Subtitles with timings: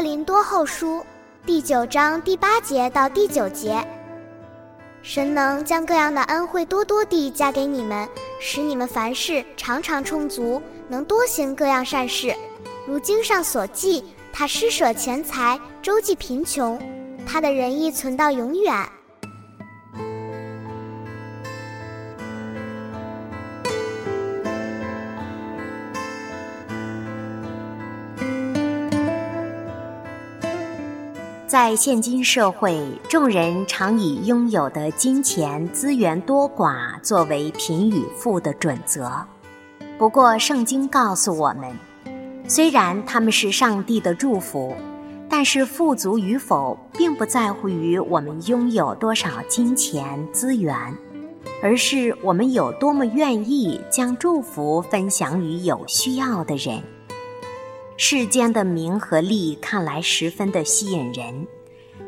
[0.00, 1.04] 林多后书
[1.44, 3.86] 第九章第八节到第九节，
[5.02, 8.08] 神能将各样的恩惠多多地加给你们，
[8.40, 12.34] 使你们凡事常常充足，能多行各样善事。
[12.86, 16.80] 如经上所记，他施舍钱财，周济贫穷，
[17.26, 18.74] 他的仁义存到永远。
[31.50, 39.10] 在现今社会，众人常以拥有的金钱资源多寡作为贫与富的准则。
[39.98, 41.76] 不过，圣经告诉我们，
[42.46, 44.72] 虽然他们是上帝的祝福，
[45.28, 50.72] 但是富足与否并不在乎于我们拥有多少金钱资源，
[51.60, 56.80] 而是我们有多么愿意将祝福分享于有需要的人。
[58.02, 61.46] 世间的名和利看来十分的吸引人，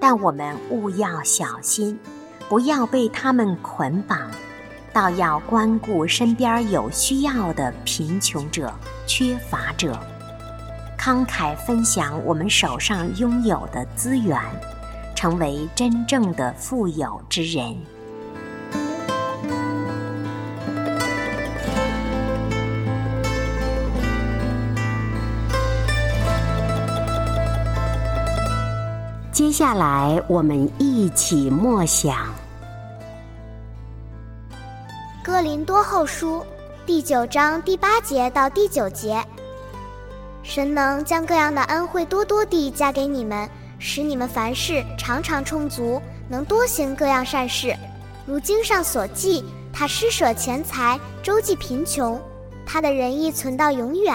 [0.00, 1.96] 但我们务要小心，
[2.48, 4.28] 不要被他们捆绑，
[4.92, 8.74] 倒要关顾身边有需要的贫穷者、
[9.06, 9.96] 缺乏者，
[10.98, 14.36] 慷慨分享我们手上拥有的资源，
[15.14, 17.76] 成为真正的富有之人。
[29.36, 32.14] 接下来，我们一起默想
[35.22, 36.40] 《哥林多后书》
[36.86, 39.22] 第九章第八节到第九节。
[40.42, 43.46] 神能将各样的恩惠多多地加给你们，
[43.78, 47.76] 使你们凡事常常充足，能多行各样善事。
[48.24, 52.18] 如经上所记，他施舍钱财，周济贫穷，
[52.64, 54.14] 他的仁义存到永远。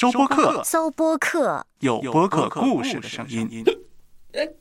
[0.00, 3.62] 收播客，搜播客，有播客故事的声音。